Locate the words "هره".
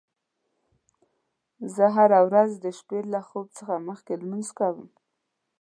1.95-2.19